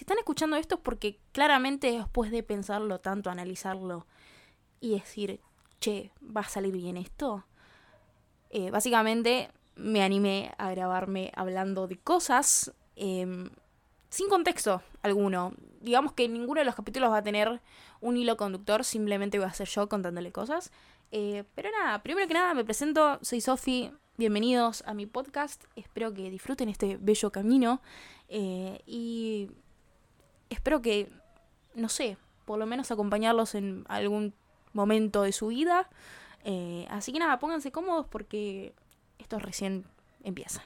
[0.00, 4.06] si están escuchando esto es porque claramente después de pensarlo tanto, analizarlo
[4.80, 5.40] y decir,
[5.78, 7.44] che, ¿va a salir bien esto?
[8.48, 13.50] Eh, básicamente me animé a grabarme hablando de cosas em,
[14.08, 15.52] sin contexto alguno.
[15.82, 17.60] Digamos que ninguno de los capítulos va a tener
[18.00, 20.72] un hilo conductor, simplemente voy a ser yo contándole cosas.
[21.12, 26.14] Eh, pero nada, primero que nada me presento, soy Sofi, bienvenidos a mi podcast, espero
[26.14, 27.82] que disfruten este bello camino
[28.30, 29.50] eh, y
[30.78, 31.08] que,
[31.74, 34.34] no sé, por lo menos acompañarlos en algún
[34.72, 35.88] momento de su vida.
[36.44, 38.72] Eh, así que nada, pónganse cómodos porque
[39.18, 39.84] esto recién
[40.22, 40.62] empieza.